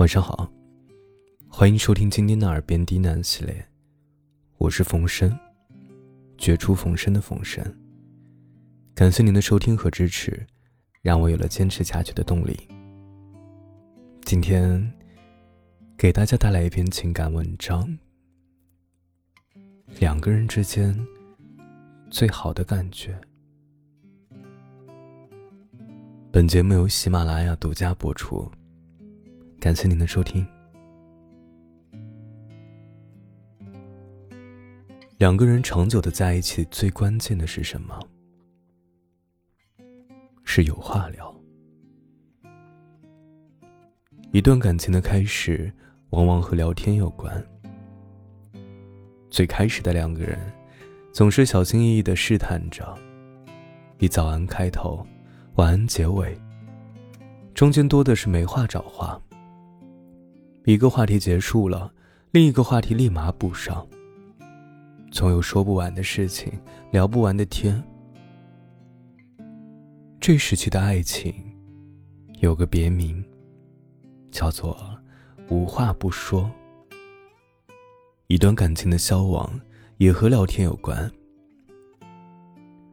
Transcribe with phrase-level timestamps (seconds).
[0.00, 0.50] 晚上好，
[1.46, 3.68] 欢迎收听今天的耳边低喃系列，
[4.56, 5.38] 我是冯生，
[6.38, 7.62] 绝处逢生的冯生。
[8.94, 10.46] 感谢您的收听和支持，
[11.02, 12.58] 让我有了坚持下去的动力。
[14.22, 14.90] 今天
[15.98, 17.98] 给大家带来一篇情感文章，
[19.98, 20.98] 两个人之间
[22.08, 23.20] 最好的感觉。
[26.32, 28.50] 本节目由喜马拉雅独家播出。
[29.60, 30.44] 感谢您的收听。
[35.18, 38.00] 两个人长久的在一起，最关键的是什么？
[40.44, 41.32] 是有话聊。
[44.32, 45.70] 一段感情的开始，
[46.08, 47.46] 往往和聊天有关。
[49.28, 50.38] 最开始的两个人，
[51.12, 52.96] 总是小心翼翼的试探着，
[53.98, 55.06] 以早安开头，
[55.56, 56.34] 晚安结尾，
[57.52, 59.20] 中间多的是没话找话。
[60.64, 61.92] 一个话题结束了，
[62.32, 63.86] 另一个话题立马补上。
[65.10, 66.52] 总有说不完的事情，
[66.90, 67.82] 聊不完的天。
[70.20, 71.34] 这时期的爱情，
[72.40, 73.24] 有个别名，
[74.30, 74.78] 叫做
[75.48, 76.48] “无话不说”。
[78.28, 79.58] 一段感情的消亡，
[79.96, 81.10] 也和聊天有关。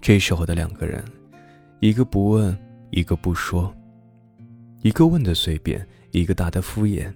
[0.00, 1.02] 这时候的两个人，
[1.78, 2.58] 一个不问，
[2.90, 3.72] 一个不说；
[4.82, 7.10] 一个问的随便，一个答的敷衍。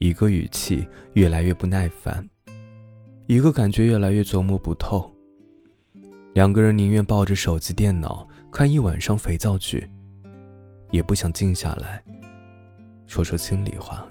[0.00, 2.26] 一个语气越来越不耐烦，
[3.26, 5.14] 一个感觉越来越琢磨不透。
[6.32, 9.86] 两个人宁愿抱着手机、电脑看一晚上肥皂剧，
[10.90, 12.02] 也不想静下来
[13.06, 14.08] 说说心里话。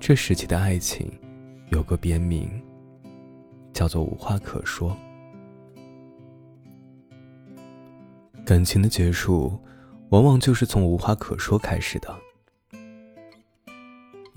[0.00, 1.08] 这时期的爱情
[1.70, 2.50] 有个别名，
[3.72, 4.96] 叫做“无话可说”。
[8.44, 9.56] 感情的结束，
[10.08, 12.12] 往往就是从无话可说开始的。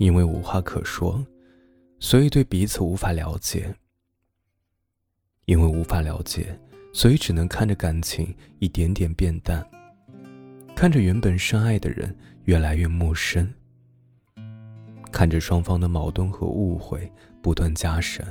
[0.04, 1.26] 因为无话可说，
[1.98, 3.74] 所以对彼此无法了解；
[5.46, 6.60] 因为无法了解，
[6.92, 9.66] 所以只能看着感情一点点变淡，
[10.76, 12.14] 看着原本深爱的人
[12.44, 13.50] 越来越陌生，
[15.10, 17.10] 看着双方的矛盾和误会
[17.40, 18.22] 不断加深，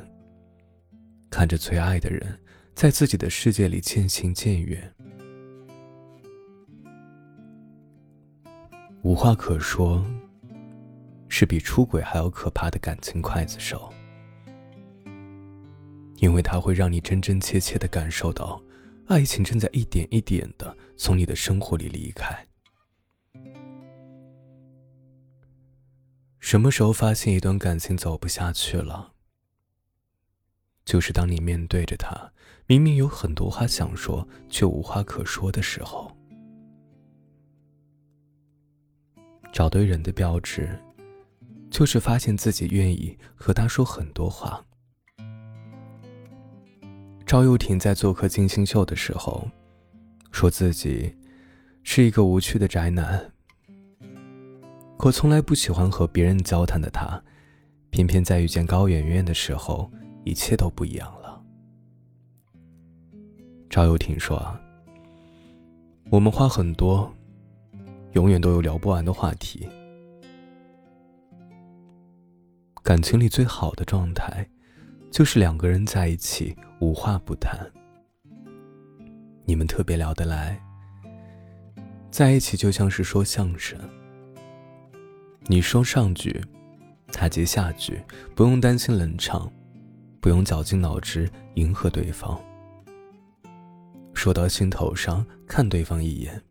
[1.32, 2.40] 看着最爱的人
[2.76, 4.94] 在自己的世界里渐行渐远，
[9.02, 10.06] 无话可说。
[11.36, 13.92] 是比出轨还要可怕的感情刽子手，
[16.18, 18.62] 因为它会让你真真切切的感受到，
[19.08, 22.46] 爱情正在一点一点的从你的生活里离开。
[26.40, 29.14] 什么时候发现一段感情走不下去了？
[30.86, 32.32] 就是当你面对着他，
[32.68, 36.16] 明明有很多话想说，却无话可说的时候。
[39.52, 40.80] 找对人的标志。
[41.74, 44.64] 就是发现自己愿意和他说很多话。
[47.26, 49.50] 赵又廷在做客金星秀的时候，
[50.32, 51.12] 说自己
[51.82, 53.34] 是一个无趣的宅男。
[55.00, 57.20] 可从来不喜欢和别人交谈的他，
[57.90, 59.92] 偏偏在遇见高圆圆的时候，
[60.24, 61.42] 一切都不一样了。
[63.68, 64.40] 赵又廷说
[66.12, 67.12] ：“我们话很多，
[68.12, 69.68] 永远都有聊不完的话题。”
[72.84, 74.46] 感情里最好的状态，
[75.10, 77.58] 就是两个人在一起无话不谈。
[79.46, 80.62] 你们特别聊得来，
[82.12, 83.80] 在一起就像是说相声。
[85.48, 86.44] 你说上句，
[87.08, 88.04] 他接下句，
[88.36, 89.50] 不用担心冷场，
[90.20, 92.38] 不用绞尽脑汁迎合对方。
[94.14, 96.44] 说到心头上，看对方一眼，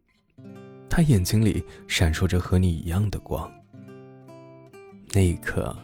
[0.88, 3.52] 他眼睛里闪烁着和你一样的光。
[5.12, 5.76] 那一刻。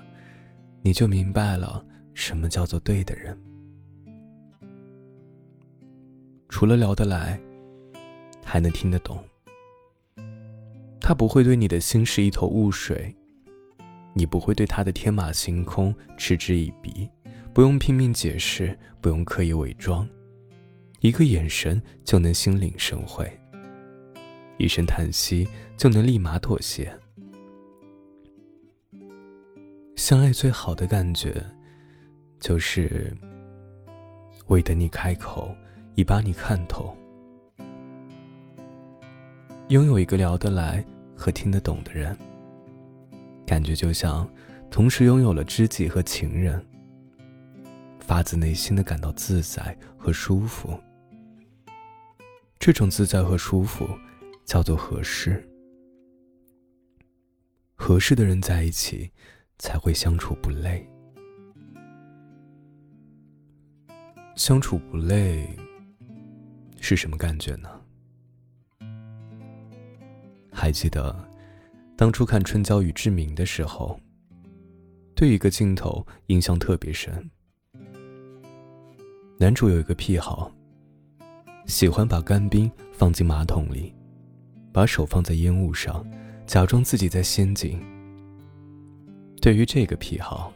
[0.89, 1.85] 你就明白了
[2.15, 3.39] 什么叫做对的人。
[6.49, 7.39] 除了聊得来，
[8.43, 9.23] 还能听得懂。
[10.99, 13.15] 他不会对你的心事一头雾水，
[14.15, 17.07] 你不会对他的天马行空嗤之以鼻。
[17.53, 20.09] 不用拼命解释，不用刻意伪装，
[21.01, 23.31] 一个眼神就能心领神会，
[24.57, 25.47] 一声叹息
[25.77, 26.91] 就能立马妥协。
[29.99, 31.45] 相爱最好的感觉，
[32.39, 33.13] 就是，
[34.47, 35.53] 未等你开口，
[35.97, 36.97] 已把你看透。
[39.71, 40.85] 拥有一个聊得来
[41.17, 42.17] 和听得懂的人，
[43.45, 44.31] 感觉就像
[44.71, 46.65] 同时拥有了知己和情人，
[47.99, 50.79] 发自内心的感到自在和舒服。
[52.61, 53.89] 这种自在和舒服，
[54.45, 55.45] 叫做合适。
[57.75, 59.11] 合适的人在一起，
[59.59, 60.89] 才会相处不累。
[64.37, 65.49] 相处不累
[66.81, 67.69] 是什么感觉呢？
[70.53, 71.29] 还记得
[71.97, 73.99] 当初看《春娇与志明》的时候，
[75.15, 77.31] 对一个镜头印象特别深。
[79.39, 80.53] 男主有一个癖好，
[81.67, 83.93] 喜欢把干冰放进马桶里，
[84.73, 86.05] 把手放在烟雾上，
[86.47, 87.81] 假装自己在仙境。
[89.41, 90.53] 对于这个癖好，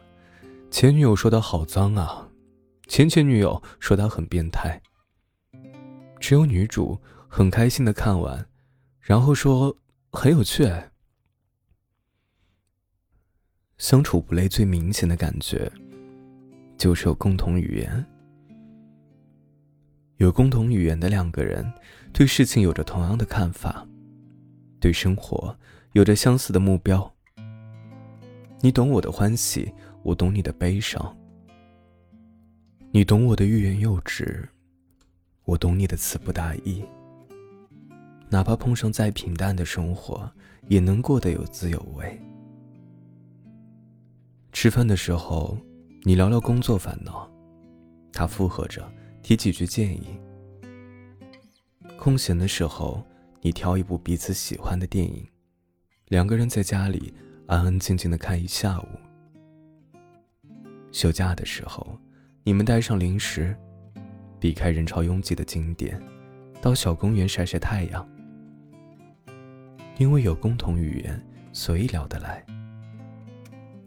[0.70, 2.28] 前女友说他好脏啊，
[2.88, 4.80] 前前女友说他很变态。
[6.18, 8.46] 只有女主很开心的看完，
[9.00, 9.76] 然后说
[10.10, 10.70] 很有趣。
[13.78, 15.70] 相处不累最明显的感觉，
[16.78, 18.06] 就是有共同语言。
[20.18, 21.72] 有共同语言的两个人，
[22.12, 23.84] 对事情有着同样的看法，
[24.78, 25.56] 对生活
[25.92, 27.11] 有着相似的目标。
[28.64, 29.72] 你懂我的欢喜，
[30.04, 31.16] 我懂你的悲伤。
[32.92, 34.48] 你懂我的欲言又止，
[35.44, 36.84] 我懂你的词不达意。
[38.30, 40.30] 哪怕碰上再平淡的生活，
[40.68, 42.16] 也能过得有滋有味。
[44.52, 45.58] 吃饭的时候，
[46.04, 47.28] 你聊聊工作烦恼，
[48.12, 48.88] 他附和着。
[49.22, 50.18] 提几句建议。
[51.96, 53.04] 空闲的时候，
[53.40, 55.26] 你挑一部彼此喜欢的电影，
[56.08, 57.12] 两个人在家里
[57.52, 58.86] 安安静静的看一下午。
[60.90, 61.98] 休假的时候，
[62.44, 63.54] 你们带上零食，
[64.40, 66.00] 避开人潮拥挤的景点，
[66.62, 68.08] 到小公园晒晒太阳。
[69.98, 71.22] 因为有共同语言，
[71.52, 72.42] 所以聊得来。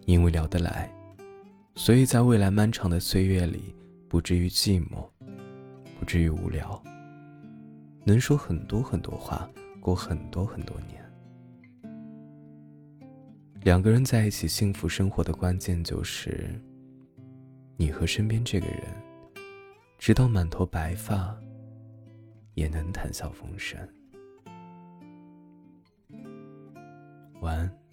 [0.06, 0.88] 因为聊得来，
[1.74, 3.74] 所以在未来漫长的岁月里，
[4.08, 5.10] 不至于寂寞。
[5.98, 6.84] 不至于无聊，
[8.04, 11.04] 能说很多很多话，过很多很多年。
[13.66, 16.62] 两个人在一起幸福生活的关键就是，
[17.78, 18.84] 你和身边这个人，
[19.98, 21.36] 直到满头白发，
[22.54, 23.76] 也能谈笑风生。
[27.42, 27.85] 晚安。